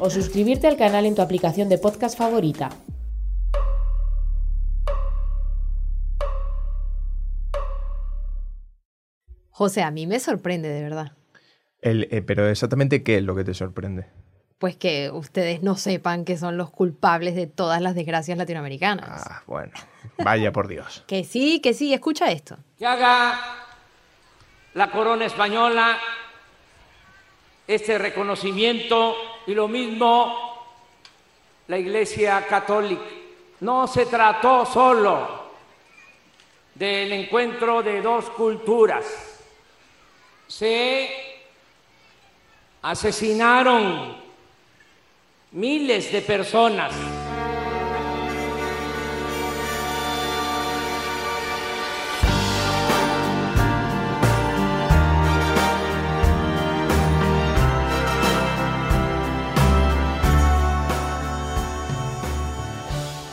O 0.00 0.08
suscribirte 0.10 0.66
al 0.66 0.76
canal 0.76 1.04
en 1.04 1.14
tu 1.14 1.22
aplicación 1.22 1.68
de 1.68 1.78
podcast 1.78 2.16
favorita. 2.18 2.70
José, 9.50 9.82
a 9.82 9.90
mí 9.90 10.06
me 10.06 10.18
sorprende 10.20 10.68
de 10.68 10.82
verdad. 10.82 11.12
El, 11.82 12.08
eh, 12.10 12.22
pero 12.22 12.48
exactamente 12.48 13.02
qué 13.02 13.18
es 13.18 13.22
lo 13.24 13.34
que 13.34 13.44
te 13.44 13.54
sorprende. 13.54 14.06
Pues 14.58 14.76
que 14.76 15.10
ustedes 15.10 15.62
no 15.62 15.76
sepan 15.76 16.24
que 16.24 16.36
son 16.36 16.56
los 16.56 16.70
culpables 16.70 17.34
de 17.34 17.46
todas 17.46 17.80
las 17.80 17.94
desgracias 17.94 18.36
latinoamericanas. 18.36 19.22
Ah, 19.26 19.42
bueno. 19.46 19.72
Vaya 20.22 20.52
por 20.52 20.68
Dios. 20.68 21.04
Que 21.06 21.24
sí, 21.24 21.60
que 21.60 21.74
sí, 21.74 21.92
escucha 21.92 22.30
esto. 22.30 22.58
que 22.78 22.86
haga 22.86 23.38
la 24.74 24.90
corona 24.90 25.24
española 25.26 25.98
este 27.66 27.98
reconocimiento 27.98 29.14
y 29.50 29.54
lo 29.54 29.66
mismo 29.66 30.64
la 31.66 31.76
Iglesia 31.76 32.46
Católica. 32.46 33.02
No 33.58 33.88
se 33.88 34.06
trató 34.06 34.64
solo 34.64 35.50
del 36.72 37.12
encuentro 37.12 37.82
de 37.82 38.00
dos 38.00 38.30
culturas, 38.30 39.04
se 40.46 41.10
asesinaron 42.82 44.16
miles 45.50 46.12
de 46.12 46.22
personas. 46.22 47.19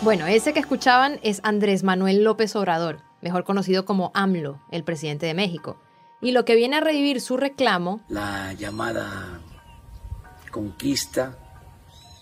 Bueno, 0.08 0.26
ese 0.26 0.54
que 0.54 0.62
escuchaban 0.62 1.20
es 1.22 1.42
Andrés 1.44 1.84
Manuel 1.84 2.24
López 2.24 2.56
Obrador, 2.56 3.02
mejor 3.22 3.44
conocido 3.44 3.84
como 3.84 4.12
AMLO, 4.14 4.62
el 4.72 4.86
presidente 4.86 5.26
de 5.26 5.34
México. 5.34 5.76
Y 6.22 6.32
lo 6.32 6.46
que 6.46 6.56
viene 6.56 6.78
a 6.78 6.80
revivir 6.80 7.20
su 7.20 7.36
reclamo 7.36 8.00
la 8.08 8.54
llamada 8.54 9.42
conquista 10.50 11.38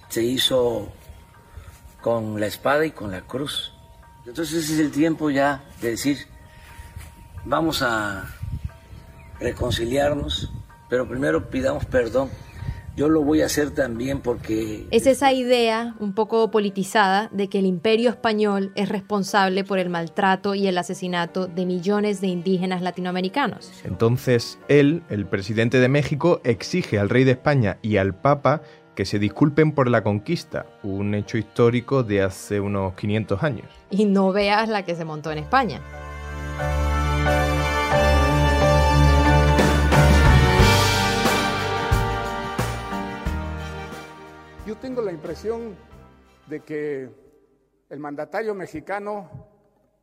se 0.10 0.24
hizo 0.24 0.92
con 2.02 2.40
la 2.40 2.48
espada 2.48 2.88
y 2.88 2.92
con 2.92 3.12
la 3.12 3.22
cruz. 3.22 3.72
Entonces 4.26 4.64
ese 4.64 4.74
es 4.74 4.80
el 4.80 4.92
tiempo 4.92 5.30
ya 5.30 5.64
de 5.80 5.92
decir, 5.92 6.26
vamos 7.44 7.84
a 7.84 8.34
reconciliarnos, 9.40 10.52
pero 10.90 11.08
primero 11.08 11.52
pidamos 11.52 11.86
perdón. 11.86 12.32
Yo 12.96 13.10
lo 13.10 13.24
voy 13.24 13.42
a 13.42 13.48
hacer 13.48 13.72
también 13.72 14.22
porque 14.22 14.88
es 14.90 15.06
esa 15.06 15.34
idea 15.34 15.96
un 16.00 16.14
poco 16.14 16.50
politizada 16.50 17.30
de 17.34 17.50
que 17.50 17.60
el 17.60 17.66
imperio 17.66 18.10
español 18.10 18.72
es 18.76 18.88
responsable 18.88 19.66
por 19.66 19.80
el 19.80 19.90
maltrato 19.90 20.56
y 20.56 20.68
el 20.68 20.78
asesinato 20.78 21.48
de 21.48 21.66
millones 21.66 22.22
de 22.22 22.28
indígenas 22.28 22.82
latinoamericanos. 22.82 23.70
Entonces, 23.84 24.60
él, 24.70 25.04
el 25.10 25.26
presidente 25.26 25.80
de 25.80 25.90
México, 25.90 26.40
exige 26.46 26.98
al 26.98 27.10
rey 27.10 27.26
de 27.26 27.32
España 27.32 27.80
y 27.82 27.98
al 27.98 28.16
papa 28.16 28.62
que 28.96 29.04
se 29.04 29.20
disculpen 29.20 29.74
por 29.74 29.90
la 29.90 30.02
conquista, 30.02 30.66
un 30.82 31.16
hecho 31.16 31.38
histórico 31.38 32.04
de 32.04 32.22
hace 32.22 32.62
unos 32.62 32.94
500 32.94 33.44
años. 33.44 33.68
Y 33.90 34.06
no 34.06 34.32
veas 34.32 34.70
la 34.70 34.86
que 34.86 34.96
se 34.96 35.04
montó 35.04 35.34
en 35.34 35.40
España. 35.40 35.82
Tengo 44.86 45.02
la 45.02 45.12
impresión 45.12 45.76
de 46.46 46.60
que 46.60 47.10
el 47.90 48.00
mandatario 48.00 48.54
mexicano 48.54 49.48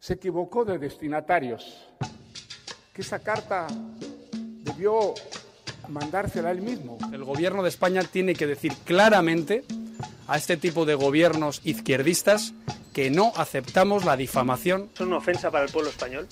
se 0.00 0.15
equivocó 0.15 0.65
de 0.65 0.76
destinatarios, 0.76 1.88
que 2.92 3.03
esa 3.03 3.21
carta 3.21 3.69
debió 4.65 5.15
mandársela 5.88 6.50
él 6.50 6.62
mismo. 6.62 6.98
El 7.12 7.22
gobierno 7.22 7.62
de 7.62 7.69
España 7.69 8.03
tiene 8.03 8.34
que 8.34 8.48
decir 8.48 8.72
claramente 8.84 9.62
a 10.26 10.37
este 10.37 10.56
tipo 10.56 10.84
de 10.84 10.97
gobiernos 10.97 11.60
izquierdistas 11.62 12.53
que 12.92 13.09
no 13.09 13.32
aceptamos 13.37 14.04
la 14.04 14.16
difamación. 14.16 14.91
Son 14.94 15.06
una 15.06 15.19
ofensa 15.19 15.53
para 15.53 15.65
el 15.65 15.71
pueblo 15.71 15.91
español, 15.91 16.26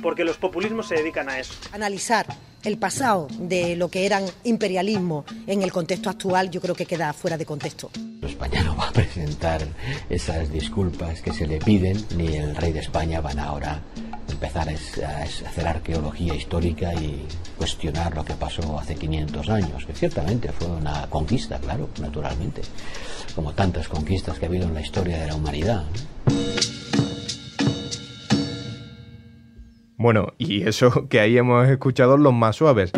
porque 0.00 0.24
los 0.24 0.38
populismos 0.38 0.88
se 0.88 0.94
dedican 0.94 1.28
a 1.28 1.38
eso. 1.38 1.52
Analizar 1.72 2.26
el 2.66 2.78
pasado 2.78 3.28
de 3.38 3.76
lo 3.76 3.88
que 3.88 4.06
eran 4.06 4.24
imperialismo 4.42 5.24
en 5.46 5.62
el 5.62 5.70
contexto 5.70 6.10
actual 6.10 6.50
yo 6.50 6.60
creo 6.60 6.74
que 6.74 6.84
queda 6.84 7.12
fuera 7.12 7.38
de 7.38 7.46
contexto. 7.46 7.90
España 8.22 8.64
no 8.64 8.76
va 8.76 8.88
a 8.88 8.92
presentar 8.92 9.62
esas 10.10 10.50
disculpas 10.50 11.22
que 11.22 11.32
se 11.32 11.46
le 11.46 11.58
piden, 11.58 12.04
ni 12.16 12.26
el 12.34 12.56
rey 12.56 12.72
de 12.72 12.80
España 12.80 13.20
van 13.20 13.38
ahora 13.38 13.80
empezar 14.28 14.68
a 14.68 15.22
hacer 15.22 15.66
arqueología 15.66 16.34
histórica 16.34 16.92
y 16.92 17.24
cuestionar 17.56 18.16
lo 18.16 18.24
que 18.24 18.34
pasó 18.34 18.76
hace 18.80 18.96
500 18.96 19.48
años, 19.48 19.86
que 19.86 19.94
ciertamente 19.94 20.50
fue 20.50 20.66
una 20.66 21.06
conquista, 21.08 21.60
claro, 21.60 21.88
naturalmente, 22.00 22.62
como 23.36 23.52
tantas 23.52 23.86
conquistas 23.86 24.40
que 24.40 24.46
ha 24.46 24.48
habido 24.48 24.66
en 24.66 24.74
la 24.74 24.80
historia 24.80 25.20
de 25.20 25.28
la 25.28 25.36
humanidad. 25.36 25.84
Bueno, 29.98 30.34
y 30.38 30.68
eso 30.68 31.08
que 31.08 31.20
ahí 31.20 31.38
hemos 31.38 31.68
escuchado 31.68 32.16
los 32.16 32.34
más 32.34 32.56
suaves. 32.56 32.92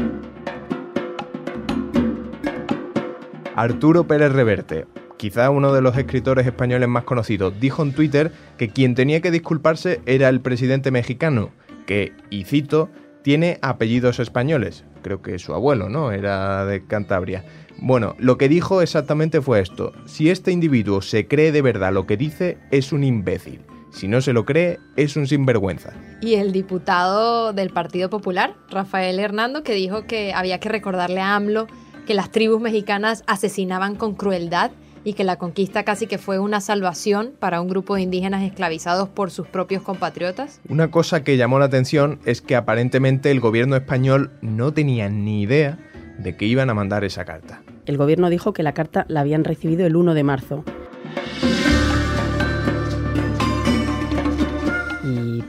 Arturo 3.55 4.07
Pérez 4.07 4.33
Reverte, 4.33 4.87
quizá 5.17 5.51
uno 5.51 5.73
de 5.73 5.83
los 5.83 5.97
escritores 5.97 6.47
españoles 6.47 6.89
más 6.89 7.05
conocidos, 7.05 7.59
dijo 7.61 7.83
en 7.83 7.93
Twitter 7.93 8.31
que 8.57 8.69
quien 8.69 8.95
tenía 8.95 9.21
que 9.21 9.33
disculparse 9.33 10.01
era 10.07 10.29
el 10.29 10.41
presidente 10.41 10.93
mexicano, 10.93 11.51
que, 11.87 12.13
y 12.31 12.45
cito, 12.45 12.89
tiene 13.23 13.59
apellidos 13.63 14.21
españoles. 14.21 14.85
Creo 15.03 15.23
que 15.23 15.41
su 15.41 15.55
abuelo, 15.55 15.89
¿no? 15.89 16.13
Era 16.13 16.65
de 16.67 16.85
Cantabria. 16.85 17.45
Bueno, 17.79 18.15
lo 18.19 18.39
que 18.39 18.49
dijo 18.49 18.81
exactamente 18.81 19.41
fue 19.41 19.61
esto. 19.61 19.93
Si 20.07 20.31
este 20.31 20.53
individuo 20.53 21.03
se 21.03 21.27
cree 21.27 21.51
de 21.51 21.63
verdad 21.63 21.93
lo 21.93 22.07
que 22.07 22.17
dice, 22.17 22.59
es 22.71 22.93
un 22.93 23.03
imbécil. 23.03 23.61
Si 23.91 24.09
no 24.09 24.21
se 24.21 24.33
lo 24.33 24.45
cree, 24.45 24.79
es 24.97 25.17
un 25.17 25.27
sinvergüenza. 25.27 25.93
Y 26.21 26.35
el 26.35 26.53
diputado 26.53 27.53
del 27.53 27.71
Partido 27.71 28.11
Popular, 28.11 28.55
Rafael 28.71 29.19
Hernando, 29.19 29.63
que 29.63 29.73
dijo 29.73 30.05
que 30.07 30.33
había 30.33 30.61
que 30.61 30.69
recordarle 30.69 31.21
a 31.21 31.35
AMLO 31.37 31.67
que 32.07 32.15
las 32.15 32.31
tribus 32.31 32.61
mexicanas 32.61 33.23
asesinaban 33.27 33.95
con 33.95 34.15
crueldad 34.15 34.71
y 35.05 35.15
que 35.15 35.25
la 35.25 35.37
conquista 35.37 35.85
casi 35.85 36.07
que 36.07 36.19
fue 36.19 36.39
una 36.39 36.61
salvación 36.61 37.33
para 37.39 37.61
un 37.61 37.69
grupo 37.69 37.95
de 37.95 38.03
indígenas 38.03 38.43
esclavizados 38.43 39.09
por 39.09 39.31
sus 39.31 39.47
propios 39.47 39.83
compatriotas. 39.83 40.61
Una 40.69 40.91
cosa 40.91 41.23
que 41.23 41.37
llamó 41.37 41.59
la 41.59 41.67
atención 41.67 42.19
es 42.25 42.43
que 42.43 42.57
aparentemente 42.57 43.31
el 43.31 43.41
gobierno 43.41 43.77
español 43.77 44.31
no 44.43 44.73
tenía 44.73 45.09
ni 45.09 45.43
idea 45.43 45.79
de 46.19 46.37
que 46.37 46.47
iban 46.47 46.69
a 46.69 46.75
mandar 46.75 47.05
esa 47.05 47.25
carta. 47.25 47.63
El 47.87 47.97
gobierno 47.97 48.29
dijo 48.29 48.53
que 48.53 48.63
la 48.63 48.75
carta 48.75 49.07
la 49.09 49.21
habían 49.21 49.45
recibido 49.45 49.87
el 49.87 49.97
1 49.97 50.15
de 50.15 50.25
marzo. 50.25 50.65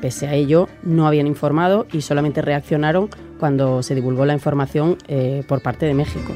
Pese 0.02 0.28
a 0.28 0.34
ello, 0.34 0.68
no 0.84 1.08
habían 1.08 1.28
informado 1.28 1.88
y 1.92 2.02
solamente 2.02 2.42
reaccionaron 2.42 3.10
cuando 3.40 3.84
se 3.84 3.96
divulgó 3.96 4.26
la 4.26 4.34
información 4.34 4.98
eh, 5.08 5.44
por 5.48 5.62
parte 5.62 5.86
de 5.86 5.94
México. 5.94 6.34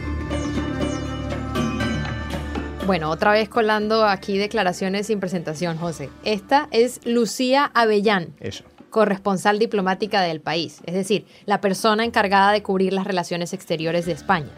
Bueno, 2.86 3.10
otra 3.10 3.32
vez 3.32 3.48
colando 3.48 4.06
aquí 4.06 4.38
declaraciones 4.38 5.08
sin 5.08 5.22
presentación, 5.22 5.78
José. 5.78 6.10
Esta 6.26 6.68
es 6.72 7.00
Lucía 7.06 7.72
Avellán. 7.74 8.34
Eso. 8.40 8.66
corresponsal 8.90 9.58
diplomática 9.58 10.22
del 10.22 10.40
país, 10.40 10.82
es 10.86 10.94
decir, 10.94 11.26
la 11.46 11.62
persona 11.62 12.06
encargada 12.06 12.52
de 12.52 12.62
cubrir 12.62 12.94
las 12.94 13.08
relaciones 13.08 13.52
exteriores 13.54 14.06
de 14.06 14.12
España. 14.12 14.50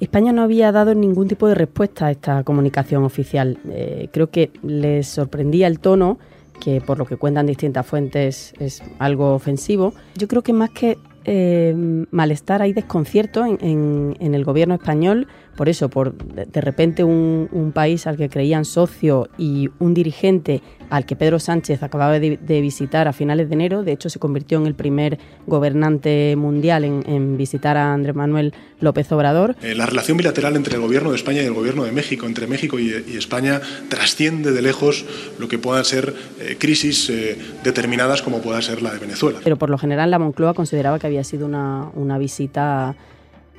España 0.00 0.32
no 0.32 0.42
había 0.42 0.72
dado 0.72 0.94
ningún 0.94 1.28
tipo 1.28 1.46
de 1.46 1.54
respuesta 1.54 2.06
a 2.06 2.10
esta 2.10 2.42
comunicación 2.42 3.04
oficial. 3.04 3.58
Eh, 3.70 4.08
creo 4.10 4.30
que 4.30 4.50
les 4.62 5.06
sorprendía 5.06 5.66
el 5.66 5.78
tono 5.78 6.18
que 6.60 6.80
por 6.80 6.98
lo 6.98 7.06
que 7.06 7.16
cuentan 7.16 7.46
distintas 7.46 7.86
fuentes 7.86 8.54
es 8.58 8.82
algo 8.98 9.34
ofensivo. 9.34 9.94
Yo 10.16 10.28
creo 10.28 10.42
que 10.42 10.52
más 10.52 10.70
que 10.70 10.98
eh, 11.24 11.74
malestar, 12.10 12.62
hay 12.62 12.72
desconcierto 12.72 13.44
en, 13.44 14.16
el 14.20 14.44
gobierno 14.44 14.74
español, 14.74 15.28
por 15.60 15.68
eso, 15.68 15.90
por 15.90 16.14
de, 16.14 16.60
repente 16.62 17.04
un, 17.04 17.46
un, 17.52 17.72
país 17.72 18.06
al 18.06 18.16
que 18.16 18.30
creían 18.30 18.64
socio 18.64 19.28
y 19.36 19.68
un 19.78 19.92
dirigente 19.92 20.62
al 20.88 21.04
que 21.04 21.16
Pedro 21.16 21.38
Sánchez 21.38 21.82
acababa 21.82 22.18
de, 22.18 22.38
visitar 22.62 23.06
a 23.08 23.12
finales 23.12 23.50
de 23.50 23.56
enero. 23.56 23.82
De 23.82 23.92
hecho, 23.92 24.08
se 24.08 24.18
convirtió 24.18 24.56
en 24.56 24.66
el 24.66 24.74
primer 24.74 25.18
gobernante 25.46 26.34
mundial 26.34 26.84
en, 26.84 27.36
visitar 27.36 27.76
a 27.76 27.92
Andrés 27.92 28.16
Manuel 28.16 28.54
López 28.80 29.12
Obrador. 29.12 29.54
Eh, 29.60 29.74
la 29.74 29.84
relación 29.84 30.16
bilateral 30.16 30.56
entre 30.56 30.76
el 30.76 30.80
gobierno 30.80 31.10
de 31.10 31.16
España 31.16 31.42
y 31.42 31.44
el 31.44 31.52
gobierno 31.52 31.84
de 31.84 31.92
México, 31.92 32.24
entre 32.24 32.46
México 32.46 32.78
y, 32.78 32.94
España, 33.18 33.60
trasciende 33.90 34.52
de 34.52 34.62
lejos 34.62 35.04
lo 35.38 35.46
que 35.46 35.58
puedan 35.58 35.84
ser 35.84 36.14
eh, 36.40 36.56
crisis 36.58 37.10
eh, 37.10 37.36
determinadas 37.62 38.22
como 38.22 38.40
pueda 38.40 38.62
ser 38.62 38.80
la 38.80 38.94
de 38.94 38.98
Venezuela. 38.98 39.40
Pero 39.44 39.56
por 39.56 39.68
lo 39.68 39.76
general 39.76 40.10
la 40.10 40.18
Moncloa 40.18 40.54
consideraba 40.54 40.98
que 40.98 41.06
había 41.06 41.22
sido 41.22 41.44
una, 41.44 41.90
una 41.94 42.16
visita 42.16 42.96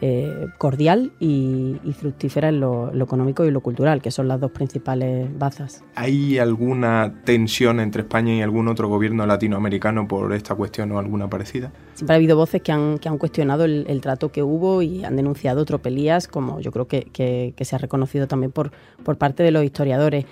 eh, 0.03 0.47
cordial 0.57 1.11
y, 1.19 1.77
fructífera 1.99 2.49
en 2.49 2.59
lo, 2.59 2.91
económico 2.91 3.45
y 3.45 3.51
lo 3.51 3.61
cultural, 3.61 4.01
que 4.01 4.09
son 4.09 4.27
las 4.27 4.39
dos 4.39 4.49
principales 4.49 5.29
bazas. 5.37 5.83
¿Hay 5.93 6.39
alguna 6.39 7.21
tensión 7.23 7.79
entre 7.79 8.01
España 8.01 8.33
y 8.33 8.41
algún 8.41 8.67
otro 8.67 8.89
gobierno 8.89 9.27
latinoamericano 9.27 10.07
por 10.07 10.33
esta 10.33 10.55
cuestión 10.55 10.91
o 10.91 10.97
alguna 10.97 11.29
parecida? 11.29 11.71
Siempre 11.93 12.15
ha 12.15 12.17
habido 12.17 12.35
voces 12.35 12.63
que 12.63 12.71
han, 12.71 12.97
que 12.97 13.09
han 13.09 13.19
cuestionado 13.19 13.65
el, 13.65 14.01
trato 14.01 14.31
que 14.31 14.41
hubo 14.41 14.81
y 14.81 15.03
han 15.03 15.15
denunciado 15.15 15.63
tropelías, 15.65 16.27
como 16.27 16.59
yo 16.59 16.71
creo 16.71 16.87
que, 16.87 17.03
que, 17.13 17.63
se 17.63 17.75
ha 17.75 17.79
reconocido 17.79 18.27
también 18.27 18.51
por, 18.51 18.71
por 19.03 19.17
parte 19.17 19.43
de 19.43 19.51
los 19.51 19.63
historiadores 19.63 20.25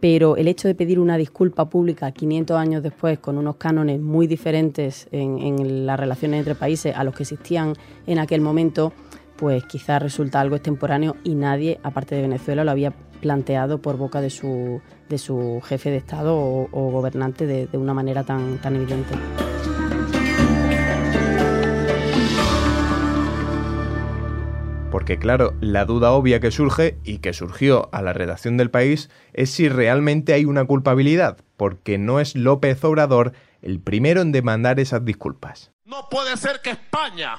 pero 0.00 0.36
el 0.36 0.46
hecho 0.46 0.68
de 0.68 0.74
pedir 0.74 1.00
una 1.00 1.16
disculpa 1.16 1.68
pública 1.68 2.12
500 2.12 2.56
años 2.56 2.82
después 2.82 3.18
con 3.18 3.36
unos 3.36 3.56
cánones 3.56 4.00
muy 4.00 4.26
diferentes 4.26 5.08
en, 5.10 5.38
en, 5.38 5.86
las 5.86 5.98
relaciones 5.98 6.38
entre 6.38 6.54
países 6.54 6.94
a 6.94 7.02
los 7.04 7.14
que 7.14 7.24
existían 7.24 7.74
en 8.06 8.18
aquel 8.18 8.40
momento, 8.40 8.92
pues 9.38 9.64
quizás 9.64 10.02
resulta 10.02 10.40
algo 10.40 10.56
extemporáneo 10.56 11.16
y 11.22 11.36
nadie, 11.36 11.78
aparte 11.84 12.16
de 12.16 12.22
Venezuela, 12.22 12.64
lo 12.64 12.72
había 12.72 12.92
planteado 13.20 13.80
por 13.80 13.96
boca 13.96 14.20
de 14.20 14.30
su, 14.30 14.82
de 15.08 15.16
su 15.16 15.62
jefe 15.64 15.90
de 15.90 15.96
Estado 15.96 16.36
o, 16.36 16.90
gobernante 16.90 17.46
de, 17.46 17.78
una 17.78 17.94
manera 17.94 18.24
tan, 18.24 18.58
tan 18.58 18.74
evidente. 18.76 19.14
Porque 24.90 25.18
claro, 25.18 25.54
la 25.60 25.84
duda 25.84 26.12
obvia 26.12 26.40
que 26.40 26.50
surge 26.50 26.98
y 27.04 27.18
que 27.18 27.32
surgió 27.32 27.88
a 27.92 28.02
la 28.02 28.12
redacción 28.12 28.56
del 28.56 28.70
país 28.70 29.10
es 29.34 29.50
si 29.50 29.68
realmente 29.68 30.32
hay 30.32 30.46
una 30.46 30.64
culpabilidad, 30.64 31.38
porque 31.56 31.98
no 31.98 32.18
es 32.18 32.34
López 32.34 32.82
Obrador 32.82 33.32
el 33.62 33.80
primero 33.80 34.20
en 34.20 34.32
demandar 34.32 34.80
esas 34.80 35.04
disculpas. 35.04 35.72
No 35.84 36.08
puede 36.10 36.36
ser 36.36 36.60
que 36.62 36.70
España 36.70 37.36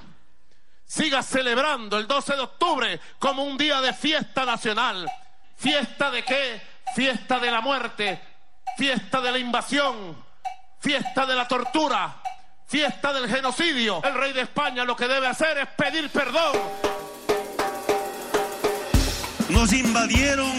siga 0.90 1.22
celebrando 1.22 2.00
el 2.00 2.08
12 2.08 2.34
de 2.34 2.42
octubre 2.42 3.00
como 3.20 3.44
un 3.44 3.58
día 3.58 3.80
de 3.80 3.94
fiesta 3.94 4.44
nacional. 4.44 5.10
¿Fiesta 5.56 6.10
de 6.10 6.24
qué? 6.24 6.62
Fiesta 6.96 7.40
de 7.40 7.52
la 7.52 7.62
muerte, 7.62 8.20
fiesta 8.76 9.22
de 9.22 9.32
la 9.32 9.38
invasión, 9.38 10.18
fiesta 10.80 11.28
de 11.28 11.36
la 11.36 11.48
tortura, 11.48 12.16
fiesta 12.66 13.14
del 13.14 13.30
genocidio. 13.30 14.02
El 14.04 14.16
rey 14.16 14.34
de 14.34 14.42
España 14.42 14.84
lo 14.84 14.96
que 14.96 15.08
debe 15.08 15.28
hacer 15.28 15.60
es 15.60 15.68
pedir 15.68 16.10
perdón. 16.10 16.58
Nos 19.50 19.72
invadieron 19.74 20.52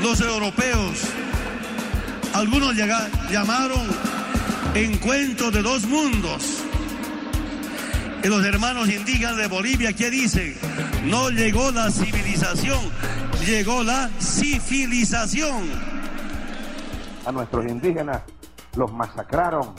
los 0.00 0.18
europeos. 0.22 0.98
Algunos 2.32 2.74
llamaron 2.74 3.86
encuentro 4.74 5.50
de 5.50 5.60
dos 5.60 5.82
mundos 5.82 6.67
y 8.22 8.28
los 8.28 8.44
hermanos 8.44 8.88
indígenas 8.88 9.36
de 9.36 9.46
Bolivia, 9.46 9.92
¿qué 9.92 10.10
dicen? 10.10 10.56
No 11.04 11.30
llegó 11.30 11.70
la 11.70 11.90
civilización, 11.90 12.78
llegó 13.46 13.82
la 13.82 14.08
civilización. 14.18 15.70
A 17.24 17.32
nuestros 17.32 17.66
indígenas 17.66 18.22
los 18.76 18.92
masacraron. 18.92 19.74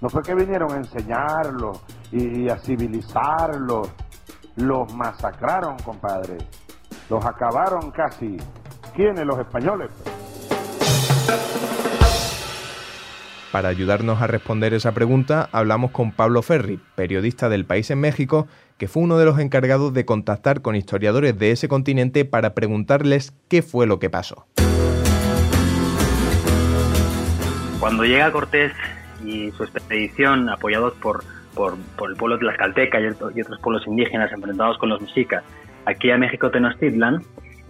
No 0.00 0.08
fue 0.08 0.22
que 0.22 0.34
vinieron 0.34 0.72
a 0.72 0.76
enseñarlos 0.76 1.80
y 2.12 2.48
a 2.48 2.56
civilizarlos. 2.58 3.88
Los 4.56 4.92
masacraron, 4.94 5.76
compadre. 5.78 6.38
Los 7.10 7.24
acabaron 7.24 7.90
casi. 7.90 8.36
¿Quiénes? 8.94 9.26
Los 9.26 9.38
españoles. 9.38 9.90
Para 13.54 13.68
ayudarnos 13.68 14.20
a 14.20 14.26
responder 14.26 14.74
esa 14.74 14.94
pregunta, 14.94 15.48
hablamos 15.52 15.92
con 15.92 16.10
Pablo 16.10 16.42
Ferri, 16.42 16.80
periodista 16.96 17.48
del 17.48 17.64
País 17.64 17.88
en 17.92 18.00
México, 18.00 18.48
que 18.78 18.88
fue 18.88 19.04
uno 19.04 19.16
de 19.16 19.26
los 19.26 19.38
encargados 19.38 19.94
de 19.94 20.04
contactar 20.04 20.60
con 20.60 20.74
historiadores 20.74 21.38
de 21.38 21.52
ese 21.52 21.68
continente 21.68 22.24
para 22.24 22.52
preguntarles 22.52 23.32
qué 23.48 23.62
fue 23.62 23.86
lo 23.86 24.00
que 24.00 24.10
pasó. 24.10 24.48
Cuando 27.78 28.02
llega 28.02 28.32
Cortés 28.32 28.72
y 29.24 29.52
su 29.52 29.62
expedición, 29.62 30.48
apoyados 30.48 30.94
por, 30.94 31.22
por, 31.54 31.78
el 32.10 32.16
pueblo 32.16 32.36
Tlaxcalteca 32.40 32.98
y, 33.00 33.06
otros 33.06 33.60
pueblos 33.62 33.86
indígenas 33.86 34.32
enfrentados 34.32 34.78
con 34.78 34.88
los 34.88 35.00
mexicas, 35.00 35.44
aquí 35.84 36.10
a 36.10 36.18
México 36.18 36.50
Tenochtitlan, 36.50 37.22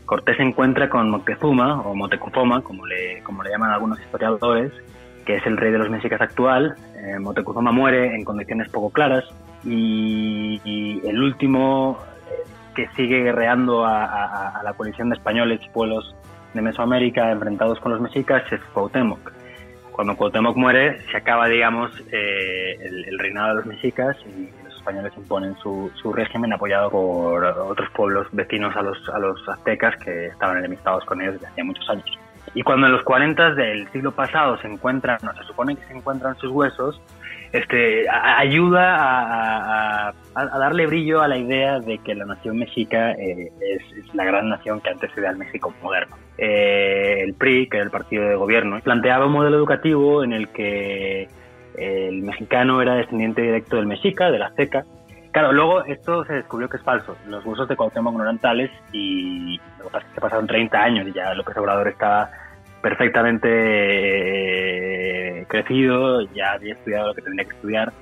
Cortés 0.06 0.38
se 0.38 0.44
encuentra 0.44 0.88
con 0.88 1.10
Moctezuma, 1.10 1.82
o 1.82 1.94
Motecuzoma, 1.94 2.62
como 2.62 2.86
le, 2.86 3.22
como 3.22 3.42
le 3.42 3.50
llaman 3.50 3.70
algunos 3.70 4.00
historiadores, 4.00 4.72
que 5.24 5.36
es 5.36 5.46
el 5.46 5.56
rey 5.56 5.72
de 5.72 5.78
los 5.78 5.90
mexicas 5.90 6.20
actual. 6.20 6.76
Eh, 6.96 7.18
Motecuzoma 7.18 7.72
muere 7.72 8.14
en 8.14 8.24
condiciones 8.24 8.68
poco 8.68 8.90
claras 8.90 9.24
y, 9.64 11.00
el 11.04 11.22
último 11.22 11.98
eh, 12.30 12.48
que 12.74 12.88
sigue 12.96 13.22
guerreando 13.22 13.84
a, 13.84 14.60
la 14.62 14.72
coalición 14.74 15.10
de 15.10 15.16
españoles 15.16 15.60
y 15.64 15.68
pueblos 15.70 16.14
de 16.52 16.62
Mesoamérica 16.62 17.30
enfrentados 17.30 17.80
con 17.80 17.92
los 17.92 18.00
mexicas 18.00 18.42
es 18.52 18.60
Cuauhtémoc. 18.72 19.32
Cuando 19.92 20.16
Cuauhtémoc 20.16 20.56
muere 20.56 21.00
se 21.10 21.16
acaba, 21.16 21.46
digamos, 21.48 21.92
eh, 22.10 22.76
el, 22.80 23.18
reinado 23.18 23.50
de 23.50 23.54
los 23.56 23.66
mexicas 23.66 24.16
y 24.26 24.50
los 24.64 24.74
españoles 24.74 25.12
imponen 25.16 25.56
su, 25.56 25.90
su, 26.00 26.12
régimen 26.12 26.52
apoyado 26.52 26.90
por 26.90 27.44
otros 27.44 27.88
pueblos 27.90 28.26
vecinos 28.32 28.74
a 28.76 28.82
los, 28.82 28.98
a 29.08 29.18
los 29.18 29.48
aztecas 29.48 29.96
que 30.02 30.26
estaban 30.26 30.58
enemistados 30.58 31.04
con 31.04 31.20
ellos 31.20 31.34
desde 31.34 31.46
hacía 31.46 31.64
muchos 31.64 31.88
años. 31.88 32.18
Y 32.52 32.62
cuando 32.62 32.86
en 32.86 32.92
los 32.92 33.02
40 33.02 33.54
del 33.54 33.90
siglo 33.90 34.12
pasado 34.12 34.58
se 34.58 34.68
encuentran, 34.68 35.18
no, 35.22 35.34
se 35.34 35.42
supone 35.44 35.76
que 35.76 35.84
se 35.86 35.94
encuentran 35.94 36.36
sus 36.36 36.50
huesos, 36.50 37.00
este, 37.52 38.08
ayuda 38.10 40.08
a, 40.08 40.12
darle 40.34 40.86
brillo 40.86 41.22
a 41.22 41.28
la 41.28 41.36
idea 41.36 41.78
de 41.78 41.98
que 41.98 42.14
la 42.14 42.24
nación 42.24 42.58
mexica 42.58 43.12
eh, 43.12 43.50
es, 43.60 44.14
la 44.14 44.24
gran 44.24 44.48
nación 44.48 44.80
que 44.80 44.90
antecede 44.90 45.26
al 45.26 45.36
México 45.36 45.72
moderno. 45.82 46.16
Eh, 46.36 47.22
el 47.22 47.34
PRI, 47.34 47.68
que 47.68 47.76
era 47.78 47.84
el 47.84 47.90
partido 47.90 48.28
de 48.28 48.34
gobierno, 48.34 48.80
planteaba 48.80 49.26
un 49.26 49.32
modelo 49.32 49.56
educativo 49.56 50.24
en 50.24 50.32
el 50.32 50.48
que 50.48 51.28
el 51.76 52.22
mexicano 52.22 52.82
era 52.82 52.94
descendiente 52.94 53.42
directo 53.42 53.76
del 53.76 53.86
mexica, 53.86 54.30
del 54.30 54.42
azteca, 54.42 54.84
Claro, 55.34 55.52
luego 55.52 55.84
esto 55.86 56.24
se 56.26 56.34
descubrió 56.34 56.68
que 56.68 56.76
es 56.76 56.82
falso. 56.84 57.16
Los 57.26 57.44
huesos 57.44 57.66
de 57.66 57.74
Cuauhtémoc 57.74 58.14
no 58.14 58.22
eran 58.22 58.38
tales 58.38 58.70
y 58.92 59.58
lo 59.78 59.86
que 59.86 59.90
pasa 59.90 60.06
es 60.06 60.14
que 60.14 60.20
pasaron 60.20 60.46
30 60.46 60.80
años 60.80 61.08
y 61.08 61.12
ya 61.12 61.34
López 61.34 61.56
Obrador 61.56 61.88
estaba 61.88 62.30
perfectamente 62.84 63.48
eh, 65.40 65.46
crecido, 65.48 66.20
ya 66.34 66.52
había 66.52 66.74
estudiado 66.74 67.08
lo 67.08 67.14
que 67.14 67.22
tenía 67.22 67.44
que 67.46 67.54
estudiar. 67.56 67.94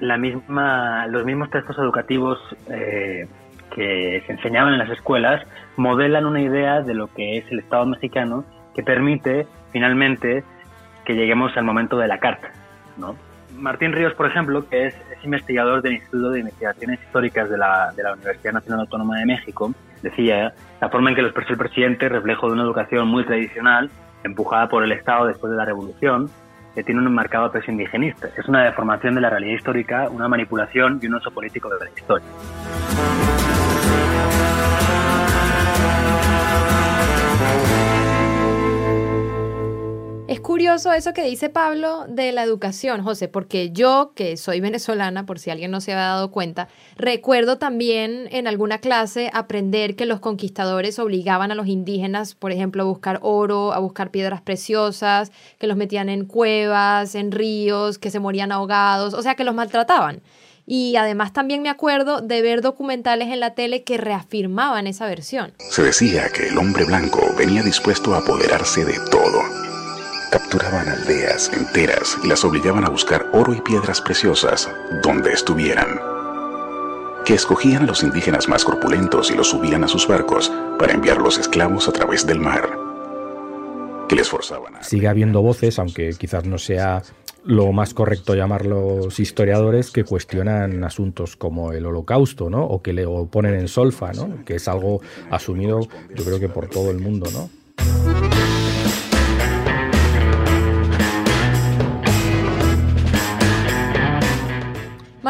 La 0.00 0.16
misma, 0.16 1.06
los 1.08 1.26
mismos 1.26 1.50
textos 1.50 1.76
educativos 1.76 2.38
eh, 2.70 3.28
que 3.74 4.22
se 4.26 4.32
enseñaban 4.32 4.72
en 4.72 4.78
las 4.78 4.88
escuelas 4.88 5.46
modelan 5.76 6.24
una 6.24 6.40
idea 6.40 6.80
de 6.80 6.94
lo 6.94 7.08
que 7.08 7.36
es 7.36 7.44
el 7.52 7.58
Estado 7.58 7.84
mexicano 7.84 8.46
que 8.74 8.82
permite 8.82 9.46
finalmente 9.72 10.42
que 11.04 11.14
lleguemos 11.14 11.54
al 11.58 11.64
momento 11.64 11.98
de 11.98 12.08
la 12.08 12.18
carta, 12.18 12.50
¿no? 12.96 13.16
Martín 13.58 13.92
Ríos, 13.92 14.14
por 14.14 14.26
ejemplo, 14.26 14.66
que 14.68 14.86
es, 14.86 14.94
investigador 15.22 15.82
del 15.82 15.94
Instituto 15.94 16.30
de 16.30 16.40
Investigaciones 16.40 16.98
Históricas 17.02 17.48
de 17.50 17.58
la, 17.58 17.92
de 17.94 18.02
la, 18.02 18.14
Universidad 18.14 18.54
Nacional 18.54 18.80
Autónoma 18.80 19.18
de 19.18 19.26
México, 19.26 19.72
decía, 20.02 20.54
la 20.80 20.88
forma 20.88 21.10
en 21.10 21.16
que 21.16 21.22
lo 21.22 21.28
expresó 21.28 21.52
el 21.52 21.58
presidente 21.58 22.08
reflejo 22.08 22.46
de 22.46 22.54
una 22.54 22.62
educación 22.62 23.08
muy 23.08 23.24
tradicional, 23.24 23.90
empujada 24.24 24.68
por 24.68 24.82
el 24.82 24.92
Estado 24.92 25.26
después 25.26 25.50
de 25.50 25.56
la 25.56 25.64
Revolución, 25.64 26.28
que 26.74 26.82
tiene 26.82 27.00
un 27.00 27.14
marcado 27.14 27.52
peso 27.52 27.70
indigenista. 27.70 28.28
Es 28.36 28.48
una 28.48 28.64
deformación 28.64 29.14
de 29.14 29.20
la 29.20 29.30
realidad 29.30 29.54
histórica, 29.54 30.08
una 30.10 30.26
manipulación 30.26 30.98
y 31.00 31.06
un 31.06 31.14
uso 31.14 31.30
político 31.30 31.68
de 31.68 31.84
la 31.84 31.90
historia. 31.90 32.26
Es 40.26 40.40
curioso 40.40 40.90
eso 40.94 41.12
que 41.12 41.22
dice 41.22 41.50
Pablo 41.50 42.06
de 42.08 42.32
la 42.32 42.42
educación, 42.42 43.02
José, 43.02 43.28
porque 43.28 43.72
yo, 43.72 44.12
que 44.14 44.38
soy 44.38 44.58
venezolana, 44.58 45.26
por 45.26 45.38
si 45.38 45.50
alguien 45.50 45.70
no 45.70 45.82
se 45.82 45.92
había 45.92 46.06
dado 46.06 46.30
cuenta, 46.30 46.68
recuerdo 46.96 47.58
también 47.58 48.28
en 48.30 48.46
alguna 48.46 48.78
clase 48.78 49.30
aprender 49.34 49.96
que 49.96 50.06
los 50.06 50.20
conquistadores 50.20 50.98
obligaban 50.98 51.52
a 51.52 51.54
los 51.54 51.66
indígenas, 51.66 52.34
por 52.34 52.52
ejemplo, 52.52 52.84
a 52.84 52.86
buscar 52.86 53.18
oro, 53.20 53.74
a 53.74 53.78
buscar 53.80 54.10
piedras 54.10 54.40
preciosas, 54.40 55.30
que 55.58 55.66
los 55.66 55.76
metían 55.76 56.08
en 56.08 56.24
cuevas, 56.24 57.14
en 57.14 57.30
ríos, 57.30 57.98
que 57.98 58.10
se 58.10 58.18
morían 58.18 58.50
ahogados, 58.50 59.12
o 59.12 59.20
sea, 59.20 59.34
que 59.34 59.44
los 59.44 59.54
maltrataban. 59.54 60.22
Y 60.64 60.96
además 60.96 61.34
también 61.34 61.60
me 61.60 61.68
acuerdo 61.68 62.22
de 62.22 62.40
ver 62.40 62.62
documentales 62.62 63.28
en 63.28 63.40
la 63.40 63.54
tele 63.54 63.82
que 63.82 63.98
reafirmaban 63.98 64.86
esa 64.86 65.06
versión. 65.06 65.52
Se 65.58 65.82
decía 65.82 66.30
que 66.34 66.48
el 66.48 66.56
hombre 66.56 66.86
blanco 66.86 67.20
venía 67.36 67.62
dispuesto 67.62 68.14
a 68.14 68.20
apoderarse 68.20 68.86
de 68.86 68.98
todo. 69.10 69.73
Capturaban 70.34 70.88
aldeas 70.88 71.48
enteras 71.52 72.18
y 72.24 72.26
las 72.26 72.44
obligaban 72.44 72.84
a 72.84 72.88
buscar 72.88 73.30
oro 73.32 73.54
y 73.54 73.60
piedras 73.60 74.00
preciosas 74.00 74.68
donde 75.00 75.30
estuvieran. 75.32 76.00
Que 77.24 77.34
escogían 77.34 77.84
a 77.84 77.86
los 77.86 78.02
indígenas 78.02 78.48
más 78.48 78.64
corpulentos 78.64 79.30
y 79.30 79.36
los 79.36 79.50
subían 79.50 79.84
a 79.84 79.88
sus 79.88 80.08
barcos 80.08 80.50
para 80.76 80.92
enviar 80.92 81.18
los 81.18 81.38
esclavos 81.38 81.86
a 81.86 81.92
través 81.92 82.26
del 82.26 82.40
mar. 82.40 82.68
Que 84.08 84.16
les 84.16 84.28
forzaban 84.28 84.74
a... 84.74 84.82
Sigue 84.82 85.06
habiendo 85.06 85.40
voces, 85.40 85.78
aunque 85.78 86.10
quizás 86.18 86.44
no 86.44 86.58
sea 86.58 87.04
lo 87.44 87.70
más 87.70 87.94
correcto 87.94 88.34
llamarlos 88.34 89.20
historiadores 89.20 89.92
que 89.92 90.02
cuestionan 90.02 90.82
asuntos 90.82 91.36
como 91.36 91.70
el 91.70 91.86
holocausto, 91.86 92.50
¿no? 92.50 92.64
O 92.64 92.82
que 92.82 92.92
le 92.92 93.06
ponen 93.30 93.54
en 93.54 93.68
solfa, 93.68 94.12
¿no? 94.12 94.44
Que 94.44 94.56
es 94.56 94.66
algo 94.66 95.00
asumido, 95.30 95.78
yo 96.12 96.24
creo 96.24 96.40
que 96.40 96.48
por 96.48 96.68
todo 96.68 96.90
el 96.90 96.98
mundo, 96.98 97.30
¿no? 97.32 98.23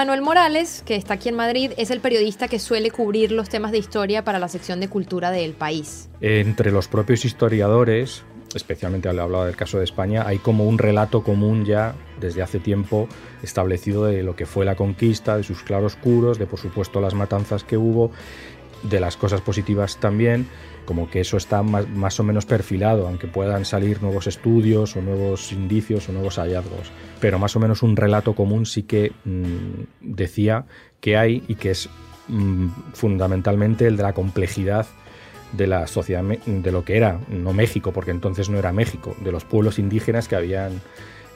Manuel 0.04 0.20
Morales, 0.20 0.82
que 0.84 0.96
está 0.96 1.14
aquí 1.14 1.30
en 1.30 1.34
Madrid, 1.34 1.72
es 1.78 1.90
el 1.90 2.00
periodista 2.00 2.46
que 2.46 2.58
suele 2.58 2.90
cubrir 2.90 3.32
los 3.32 3.48
temas 3.48 3.72
de 3.72 3.78
historia 3.78 4.22
para 4.22 4.38
la 4.38 4.48
sección 4.48 4.78
de 4.78 4.88
cultura 4.88 5.30
del 5.30 5.54
país. 5.54 6.10
Entre 6.20 6.70
los 6.70 6.88
propios 6.88 7.24
historiadores, 7.24 8.22
especialmente 8.54 9.08
al 9.08 9.18
hablar 9.18 9.46
del 9.46 9.56
caso 9.56 9.78
de 9.78 9.84
España, 9.84 10.24
hay 10.26 10.36
como 10.36 10.68
un 10.68 10.76
relato 10.76 11.22
común 11.22 11.64
ya 11.64 11.94
desde 12.20 12.42
hace 12.42 12.58
tiempo 12.58 13.08
establecido 13.42 14.04
de 14.04 14.22
lo 14.22 14.36
que 14.36 14.44
fue 14.44 14.66
la 14.66 14.74
conquista, 14.74 15.38
de 15.38 15.42
sus 15.42 15.62
claroscuros, 15.62 16.38
de 16.38 16.44
por 16.44 16.58
supuesto 16.58 17.00
las 17.00 17.14
matanzas 17.14 17.64
que 17.64 17.78
hubo, 17.78 18.10
de 18.82 19.00
las 19.00 19.16
cosas 19.16 19.40
positivas 19.40 19.96
también, 19.96 20.46
como 20.84 21.10
que 21.10 21.20
eso 21.20 21.36
está 21.36 21.62
más, 21.62 22.20
o 22.20 22.22
menos 22.22 22.46
perfilado, 22.46 23.06
aunque 23.06 23.26
puedan 23.26 23.64
salir 23.64 24.02
nuevos 24.02 24.26
estudios 24.26 24.96
o 24.96 25.02
nuevos 25.02 25.52
indicios 25.52 26.08
o 26.08 26.12
nuevos 26.12 26.38
hallazgos. 26.38 26.90
Pero 27.20 27.38
más 27.38 27.56
o 27.56 27.60
menos 27.60 27.82
un 27.82 27.96
relato 27.96 28.34
común 28.34 28.66
sí 28.66 28.82
que 28.82 29.12
mm, 29.24 29.84
decía 30.00 30.66
que 31.00 31.16
hay 31.16 31.42
y 31.48 31.54
que 31.56 31.70
es 31.70 31.88
mm, 32.28 32.68
fundamentalmente 32.92 33.86
el 33.86 33.96
de 33.96 34.02
la 34.02 34.12
complejidad 34.12 34.86
de 35.52 35.66
la 35.66 35.86
sociedad, 35.86 36.22
de 36.22 36.72
lo 36.72 36.84
que 36.84 36.96
era, 36.96 37.20
no 37.28 37.52
México, 37.52 37.92
porque 37.92 38.10
entonces 38.10 38.48
no 38.48 38.58
era 38.58 38.72
México, 38.72 39.14
de 39.20 39.30
los 39.30 39.44
pueblos 39.44 39.78
indígenas 39.78 40.26
que 40.26 40.36
habían 40.36 40.80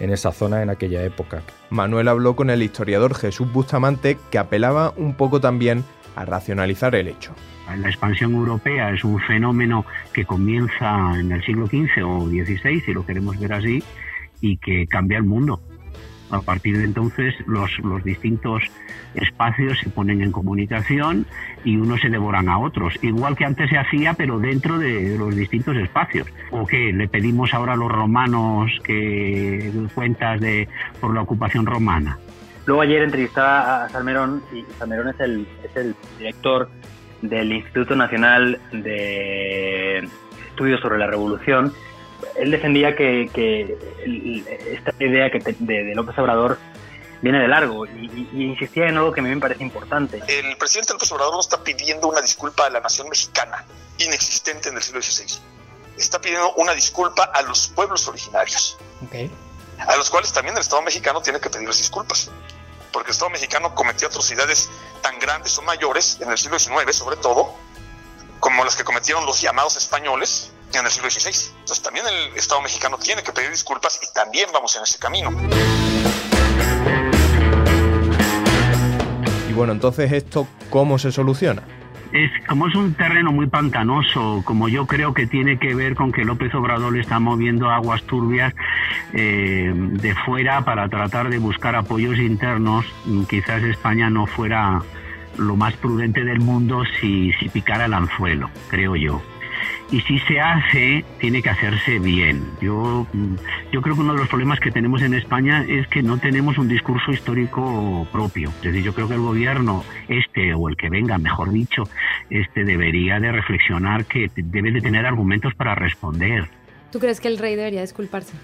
en 0.00 0.10
esa 0.10 0.32
zona 0.32 0.62
en 0.62 0.70
aquella 0.70 1.02
época. 1.04 1.42
Manuel 1.70 2.08
habló 2.08 2.36
con 2.36 2.50
el 2.50 2.62
historiador 2.62 3.14
Jesús 3.14 3.52
Bustamante, 3.52 4.18
que 4.30 4.38
apelaba 4.38 4.92
un 4.96 5.14
poco 5.14 5.40
también 5.40 5.84
a 6.18 6.24
racionalizar 6.24 6.94
el 6.94 7.08
hecho. 7.08 7.34
La 7.76 7.88
expansión 7.88 8.32
europea 8.32 8.90
es 8.90 9.04
un 9.04 9.20
fenómeno 9.20 9.84
que 10.12 10.24
comienza 10.24 11.12
en 11.18 11.30
el 11.30 11.44
siglo 11.44 11.66
XV 11.66 12.02
o 12.04 12.26
XVI, 12.26 12.80
si 12.80 12.92
lo 12.92 13.04
queremos 13.04 13.38
ver 13.38 13.52
así, 13.52 13.82
y 14.40 14.56
que 14.56 14.86
cambia 14.86 15.18
el 15.18 15.24
mundo. 15.24 15.60
A 16.30 16.40
partir 16.40 16.76
de 16.76 16.84
entonces 16.84 17.34
los, 17.46 17.78
los 17.78 18.04
distintos 18.04 18.62
espacios 19.14 19.78
se 19.78 19.88
ponen 19.90 20.20
en 20.20 20.32
comunicación 20.32 21.24
y 21.64 21.76
unos 21.76 22.00
se 22.00 22.10
devoran 22.10 22.48
a 22.48 22.58
otros, 22.58 22.94
igual 23.02 23.36
que 23.36 23.44
antes 23.44 23.70
se 23.70 23.78
hacía, 23.78 24.14
pero 24.14 24.38
dentro 24.38 24.78
de 24.78 25.16
los 25.16 25.34
distintos 25.34 25.76
espacios. 25.76 26.26
¿O 26.50 26.66
qué? 26.66 26.92
¿Le 26.92 27.08
pedimos 27.08 27.54
ahora 27.54 27.74
a 27.74 27.76
los 27.76 27.90
romanos 27.90 28.72
que 28.84 29.72
cuentas 29.94 30.40
de 30.40 30.68
por 31.00 31.14
la 31.14 31.22
ocupación 31.22 31.64
romana? 31.64 32.18
Luego 32.68 32.82
ayer 32.82 33.00
entrevistaba 33.00 33.84
a 33.84 33.88
Salmerón 33.88 34.44
y 34.52 34.62
Salmerón 34.78 35.08
es 35.08 35.20
el, 35.20 35.48
es 35.64 35.74
el 35.74 35.96
director 36.18 36.68
del 37.22 37.50
Instituto 37.50 37.96
Nacional 37.96 38.60
de 38.72 40.06
Estudios 40.50 40.78
sobre 40.82 40.98
la 40.98 41.06
Revolución. 41.06 41.72
Él 42.36 42.50
defendía 42.50 42.94
que, 42.94 43.22
esta 44.70 44.92
idea 45.02 45.30
que 45.30 45.38
de, 45.58 45.94
López 45.94 46.18
Obrador 46.18 46.58
viene 47.22 47.40
de 47.40 47.48
largo 47.48 47.86
y, 47.86 48.28
insistía 48.34 48.86
en 48.86 48.98
algo 48.98 49.12
que 49.12 49.20
a 49.20 49.22
mí 49.22 49.30
me 49.30 49.40
parece 49.40 49.62
importante. 49.62 50.20
El 50.28 50.54
presidente 50.58 50.92
López 50.92 51.10
Obrador 51.12 51.32
no 51.32 51.40
está 51.40 51.64
pidiendo 51.64 52.08
una 52.08 52.20
disculpa 52.20 52.66
a 52.66 52.68
la 52.68 52.80
nación 52.80 53.08
mexicana, 53.08 53.64
inexistente 53.96 54.68
en 54.68 54.76
el 54.76 54.82
siglo 54.82 55.00
XVI. 55.00 55.40
Está 55.96 56.20
pidiendo 56.20 56.52
una 56.56 56.74
disculpa 56.74 57.30
a 57.32 57.40
los 57.40 57.68
pueblos 57.68 58.06
originarios, 58.08 58.76
a 59.78 59.96
los 59.96 60.10
cuales 60.10 60.30
también 60.34 60.54
el 60.54 60.60
Estado 60.60 60.82
mexicano 60.82 61.22
tiene 61.22 61.40
que 61.40 61.48
pedirles 61.48 61.78
disculpas 61.78 62.30
porque 62.92 63.10
el 63.10 63.12
Estado 63.12 63.30
mexicano 63.30 63.74
cometió 63.74 64.08
atrocidades 64.08 64.68
tan 65.02 65.18
grandes 65.18 65.56
o 65.58 65.62
mayores 65.62 66.18
en 66.20 66.30
el 66.30 66.38
siglo 66.38 66.58
XIX, 66.58 66.94
sobre 66.94 67.16
todo, 67.16 67.54
como 68.40 68.64
las 68.64 68.76
que 68.76 68.84
cometieron 68.84 69.26
los 69.26 69.40
llamados 69.40 69.76
españoles 69.76 70.52
en 70.72 70.84
el 70.84 70.90
siglo 70.90 71.10
XVI. 71.10 71.50
Entonces 71.60 71.82
también 71.82 72.06
el 72.06 72.36
Estado 72.36 72.60
mexicano 72.60 72.98
tiene 72.98 73.22
que 73.22 73.32
pedir 73.32 73.50
disculpas 73.50 74.00
y 74.02 74.12
también 74.12 74.50
vamos 74.52 74.76
en 74.76 74.82
ese 74.82 74.98
camino. 74.98 75.30
Y 79.48 79.52
bueno, 79.52 79.72
entonces 79.72 80.12
esto, 80.12 80.46
¿cómo 80.70 80.98
se 80.98 81.10
soluciona? 81.10 81.62
Es 82.12 82.30
como 82.46 82.68
es 82.68 82.74
un 82.74 82.94
terreno 82.94 83.32
muy 83.32 83.46
pantanoso, 83.46 84.42
como 84.44 84.68
yo 84.68 84.86
creo 84.86 85.14
que 85.14 85.26
tiene 85.26 85.58
que 85.58 85.74
ver 85.74 85.94
con 85.94 86.12
que 86.12 86.24
López 86.24 86.54
Obrador 86.54 86.92
le 86.92 87.00
está 87.00 87.20
moviendo 87.20 87.70
aguas 87.70 88.02
turbias 88.04 88.54
eh, 89.12 89.72
de 89.74 90.14
fuera 90.14 90.64
para 90.64 90.88
tratar 90.88 91.28
de 91.28 91.38
buscar 91.38 91.76
apoyos 91.76 92.18
internos, 92.18 92.86
quizás 93.28 93.62
España 93.62 94.10
no 94.10 94.26
fuera 94.26 94.80
lo 95.36 95.56
más 95.56 95.74
prudente 95.76 96.24
del 96.24 96.40
mundo 96.40 96.82
si, 97.00 97.32
si 97.34 97.48
picara 97.48 97.84
el 97.84 97.94
anzuelo, 97.94 98.50
creo 98.70 98.96
yo 98.96 99.22
y 99.90 100.00
si 100.02 100.18
se 100.20 100.38
hace, 100.40 101.04
tiene 101.18 101.42
que 101.42 101.48
hacerse 101.48 101.98
bien. 101.98 102.44
Yo, 102.60 103.06
mm, 103.12 103.34
yo 103.72 103.80
creo 103.80 103.94
que 103.94 104.02
uno 104.02 104.12
de 104.12 104.20
los 104.20 104.28
problemas 104.28 104.60
que 104.60 104.70
tenemos 104.70 105.00
en 105.02 105.14
España 105.14 105.64
es 105.66 105.88
que 105.88 106.02
no 106.02 106.18
tenemos 106.18 106.58
un 106.58 106.68
discurso 106.68 107.10
histórico 107.10 108.06
propio. 108.12 108.50
Es 108.58 108.64
decir, 108.64 108.82
yo 108.82 108.94
creo 108.94 109.08
que 109.08 109.14
el 109.14 109.20
gobierno, 109.20 109.84
este 110.08 110.52
o 110.52 110.68
el 110.68 110.76
que 110.76 110.90
venga, 110.90 111.16
mejor 111.18 111.52
dicho, 111.52 111.84
este 112.28 112.64
debería 112.64 113.18
de 113.18 113.32
reflexionar 113.32 114.04
que 114.04 114.30
debe 114.36 114.72
de 114.72 114.80
tener 114.80 115.06
argumentos 115.06 115.54
para 115.54 115.74
responder. 115.74 116.48
¿Tú 116.92 116.98
crees 116.98 117.20
que 117.20 117.28
el 117.28 117.38
rey 117.38 117.56
debería 117.56 117.80
disculparse? 117.80 118.34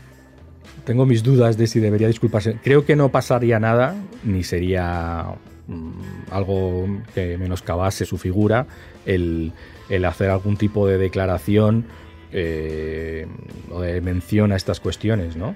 Tengo 0.84 1.04
mis 1.04 1.22
dudas 1.22 1.58
de 1.58 1.66
si 1.66 1.78
debería 1.78 2.08
disculparse. 2.08 2.58
Creo 2.62 2.86
que 2.86 2.96
no 2.96 3.10
pasaría 3.10 3.60
nada, 3.60 3.94
ni 4.22 4.44
sería 4.44 5.26
mm, 5.66 5.92
algo 6.30 6.86
que 7.14 7.36
menoscabase 7.36 8.06
su 8.06 8.16
figura 8.16 8.66
el 9.06 9.52
el 9.88 10.04
hacer 10.04 10.30
algún 10.30 10.56
tipo 10.56 10.86
de 10.86 10.98
declaración 10.98 11.86
eh, 12.32 13.26
o 13.70 13.80
de 13.80 14.00
mención 14.00 14.52
a 14.52 14.56
estas 14.56 14.80
cuestiones, 14.80 15.36
¿no? 15.36 15.54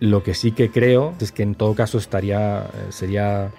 Lo 0.00 0.22
que 0.22 0.34
sí 0.34 0.52
que 0.52 0.70
creo 0.70 1.14
es 1.20 1.32
que 1.32 1.42
en 1.42 1.54
todo 1.54 1.74
caso 1.74 1.98
estaría, 1.98 2.66
sería 2.90 3.50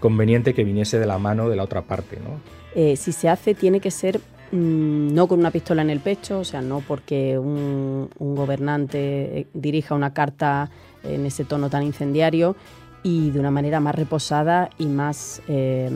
conveniente 0.00 0.54
que 0.54 0.64
viniese 0.64 0.98
de 0.98 1.06
la 1.06 1.18
mano 1.18 1.48
de 1.48 1.56
la 1.56 1.64
otra 1.64 1.82
parte, 1.82 2.18
¿no? 2.22 2.40
Eh, 2.74 2.96
si 2.96 3.12
se 3.12 3.28
hace 3.28 3.54
tiene 3.54 3.80
que 3.80 3.90
ser 3.90 4.20
mm, 4.52 5.14
no 5.14 5.28
con 5.28 5.40
una 5.40 5.50
pistola 5.50 5.82
en 5.82 5.90
el 5.90 6.00
pecho, 6.00 6.40
o 6.40 6.44
sea, 6.44 6.62
no 6.62 6.80
porque 6.86 7.38
un, 7.38 8.10
gobernante 8.18 9.46
dirija 9.52 9.94
una 9.94 10.12
carta 10.12 10.70
en 11.02 11.26
ese 11.26 11.44
tono 11.44 11.70
tan 11.70 11.82
incendiario 11.82 12.56
y 13.02 13.30
de 13.30 13.40
una 13.40 13.50
manera 13.50 13.80
más 13.80 13.94
reposada 13.94 14.70
y 14.78 14.86
más 14.86 15.42
eh, 15.48 15.88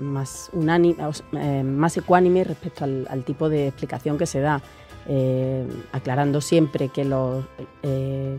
más, 0.00 0.50
unánime, 0.52 0.96
eh, 1.32 1.62
más 1.62 1.96
ecuánime 1.96 2.44
respecto 2.44 2.84
al, 2.84 3.24
tipo 3.24 3.48
de 3.48 3.68
explicación 3.68 4.18
que 4.18 4.26
se 4.26 4.40
da, 4.40 4.62
eh, 5.08 5.66
aclarando 5.92 6.40
siempre 6.40 6.88
que 6.88 7.04
los 7.04 7.44
eh, 7.82 8.36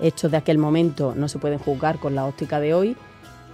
hechos 0.00 0.30
de 0.30 0.36
aquel 0.36 0.58
momento 0.58 1.14
no 1.16 1.28
se 1.28 1.38
pueden 1.38 1.58
juzgar 1.58 1.98
con 1.98 2.14
la 2.14 2.26
óptica 2.26 2.60
de 2.60 2.74
hoy. 2.74 2.96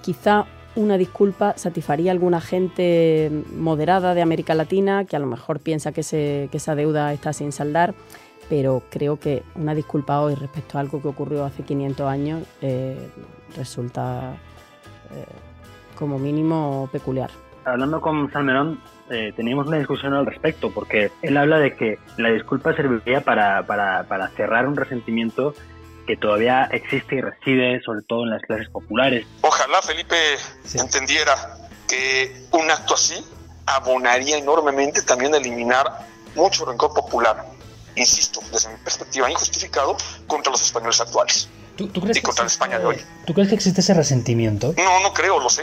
Quizá 0.02 0.47
una 0.76 0.97
disculpa 0.97 1.54
satisfaría 1.57 2.11
a 2.11 2.14
alguna 2.14 2.40
gente 2.40 3.30
moderada 3.57 4.14
de 4.14 4.23
América 4.23 4.54
Latina 4.54 5.04
que 5.04 5.16
a 5.16 5.19
lo 5.19 5.26
mejor 5.26 5.61
piensa 5.61 5.92
que, 5.92 6.02
que 6.50 6.57
esa 6.57 6.75
deuda 6.75 7.12
está 7.12 7.33
sin 7.33 7.52
saldar, 7.52 7.95
pero 8.49 8.83
creo 8.90 9.19
que 9.19 9.42
una 9.57 9.75
disculpa 9.75 10.21
hoy 10.21 10.35
respecto 10.35 10.78
a 10.78 10.80
algo 10.80 11.02
que 11.02 11.09
ocurrió 11.09 11.45
hace 11.45 11.64
500 11.64 12.07
años 12.09 12.42
resulta 13.57 14.37
como 16.00 16.19
mínimo 16.19 16.88
peculiar. 16.90 17.30
hablando 17.64 18.00
con 18.00 18.33
Salmerón, 18.33 18.80
eh, 19.11 19.33
teníamos 19.37 19.69
una 19.69 19.76
discusión 19.76 20.14
al 20.14 20.26
respecto, 20.26 20.73
porque 20.73 21.12
él 21.23 21.37
habla 21.37 21.59
de 21.59 21.76
que 21.76 21.99
la 22.16 22.30
disculpa 22.30 22.75
serviría 22.75 23.21
para, 23.21 23.64
para, 23.66 24.04
para 24.04 24.28
cerrar 24.30 24.66
un 24.66 24.76
resentimiento 24.76 25.54
que 26.07 26.16
todavía 26.16 26.64
existe 26.73 27.16
y 27.16 27.21
reside, 27.21 27.80
sobre 27.83 28.02
todo 28.02 28.25
en 28.25 28.30
las 28.30 28.42
clases 28.42 28.69
populares. 28.71 29.26
Ojalá 29.42 29.83
Felipe 29.83 30.16
entendiera 30.75 31.35
que 31.88 32.47
un 32.52 32.71
acto 32.71 32.95
así 32.95 33.23
abonaría 33.66 34.38
enormemente 34.38 35.02
también 35.02 35.35
a 35.35 35.37
eliminar 35.37 35.87
mucho 36.35 36.64
rencor 36.64 36.95
popular, 36.95 37.45
insisto, 37.95 38.40
desde 38.52 38.71
mi 38.71 38.76
perspectiva 38.78 39.30
injustificado, 39.30 39.97
contra 40.26 40.50
los 40.50 40.62
españoles 40.62 41.00
actuales. 41.00 41.49
¿Tú, 41.76 41.88
tú 41.88 42.00
crees 42.00 42.16
y 42.16 42.23
contra 42.23 42.45
la 42.45 42.49
España 42.50 42.78
de 42.78 42.87
hoy. 42.87 42.97
¿Tú 43.26 43.35
crees 43.35 43.49
que 43.49 43.54
existe 43.54 43.80
ese 43.80 43.95
resentimiento? 43.95 44.75
No, 44.76 45.00
no 45.00 45.12
creo, 45.12 45.38
lo 45.38 45.49
sé. 45.49 45.62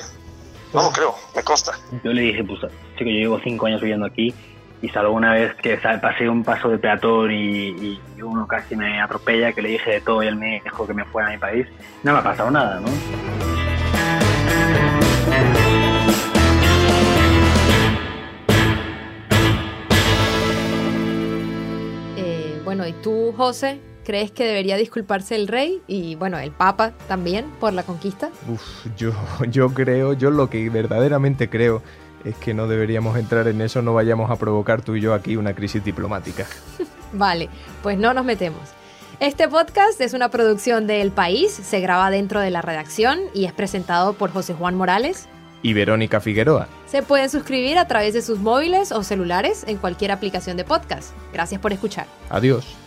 No 0.77 0.83
lo 0.83 0.91
creo, 0.91 1.15
me 1.35 1.41
consta. 1.41 1.71
Yo 2.03 2.13
le 2.13 2.21
dije, 2.21 2.43
pues, 2.43 2.59
chico, 2.95 3.09
yo 3.09 3.17
llevo 3.17 3.39
cinco 3.43 3.65
años 3.65 3.81
viviendo 3.81 4.05
aquí 4.05 4.31
y 4.79 4.89
salvo 4.89 5.13
una 5.13 5.33
vez 5.33 5.55
que 5.55 5.75
pasé 5.75 6.29
un 6.29 6.43
paso 6.43 6.69
de 6.69 6.77
peatón 6.77 7.31
y, 7.31 7.69
y, 7.69 8.21
uno 8.21 8.45
casi 8.45 8.75
me 8.75 9.01
atropella, 9.01 9.53
que 9.53 9.63
le 9.63 9.69
dije 9.69 9.89
de 9.89 10.01
todo 10.01 10.21
y 10.21 10.27
él 10.27 10.35
me 10.35 10.61
dijo 10.63 10.85
que 10.85 10.93
me 10.93 11.03
fuera 11.05 11.29
a 11.29 11.31
mi 11.31 11.39
país, 11.39 11.65
no 12.03 12.13
me 12.13 12.19
ha 12.19 12.23
pasado 12.23 12.51
nada, 12.51 12.79
¿no? 12.79 12.87
Eh, 22.17 22.61
bueno, 22.63 22.85
¿y 22.85 22.93
tú, 23.01 23.33
José? 23.35 23.79
¿Crees 24.07 24.31
que 24.31 24.45
debería 24.45 24.77
disculparse 24.77 25.35
el 25.35 25.49
rey 25.49 25.81
y, 25.85 26.15
bueno, 26.15 26.39
el 26.39 26.51
papa 26.51 26.93
también 27.09 27.43
por 27.59 27.73
la 27.73 27.83
conquista? 27.83 28.29
Uf, 28.47 28.87
yo, 28.95 29.11
yo 29.49 29.73
creo, 29.73 30.13
yo 30.13 30.31
lo 30.31 30.49
que 30.49 30.69
verdaderamente 30.69 31.49
creo 31.49 31.83
es 32.23 32.33
que 32.37 32.53
no 32.53 32.69
deberíamos 32.69 33.17
entrar 33.17 33.49
en 33.49 33.59
eso, 33.59 33.81
no 33.81 33.93
vayamos 33.93 34.31
a 34.31 34.37
provocar 34.37 34.81
tú 34.81 34.95
y 34.95 35.01
yo 35.01 35.13
aquí 35.13 35.35
una 35.35 35.53
crisis 35.53 35.83
diplomática. 35.83 36.45
vale, 37.11 37.49
pues 37.83 37.97
no 37.97 38.13
nos 38.13 38.23
metemos. 38.23 38.61
Este 39.19 39.49
podcast 39.49 39.99
es 39.99 40.13
una 40.13 40.29
producción 40.29 40.87
de 40.87 41.01
El 41.01 41.11
País, 41.11 41.51
se 41.51 41.81
graba 41.81 42.09
dentro 42.09 42.39
de 42.39 42.49
la 42.49 42.61
redacción 42.61 43.19
y 43.33 43.43
es 43.43 43.51
presentado 43.51 44.13
por 44.13 44.31
José 44.31 44.53
Juan 44.53 44.75
Morales 44.75 45.27
y 45.63 45.73
Verónica 45.73 46.21
Figueroa. 46.21 46.69
Se 46.85 47.03
pueden 47.03 47.29
suscribir 47.29 47.77
a 47.77 47.89
través 47.89 48.13
de 48.13 48.21
sus 48.21 48.39
móviles 48.39 48.93
o 48.93 49.03
celulares 49.03 49.65
en 49.67 49.75
cualquier 49.75 50.13
aplicación 50.13 50.55
de 50.55 50.63
podcast. 50.63 51.11
Gracias 51.33 51.59
por 51.59 51.73
escuchar. 51.73 52.07
Adiós. 52.29 52.86